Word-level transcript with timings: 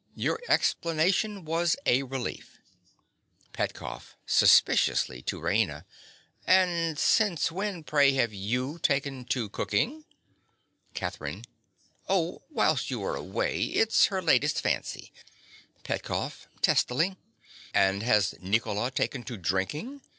_)Your 0.15 0.39
explanation 0.49 1.45
was 1.45 1.75
a 1.85 2.01
relief. 2.01 2.57
PETKOFF. 3.53 4.15
(suspiciously, 4.25 5.21
to 5.21 5.39
Raina). 5.39 5.85
And 6.47 6.97
since 6.97 7.51
when, 7.51 7.83
pray, 7.83 8.13
have 8.13 8.33
you 8.33 8.79
taken 8.79 9.25
to 9.25 9.47
cooking? 9.47 10.05
CATHERINE. 10.95 11.43
Oh, 12.09 12.41
whilst 12.49 12.89
you 12.89 12.99
were 12.99 13.15
away. 13.15 13.61
It 13.65 13.89
is 13.89 14.05
her 14.05 14.23
latest 14.23 14.59
fancy. 14.59 15.13
PETKOFF. 15.83 16.47
(testily). 16.63 17.15
And 17.71 18.01
has 18.01 18.33
Nicola 18.41 18.89
taken 18.89 19.21
to 19.25 19.37
drinking? 19.37 20.01